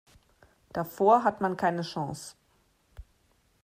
Davor 0.73 1.23
hat 1.23 1.41
man 1.41 1.57
keine 1.57 1.83
Chance. 1.83 2.35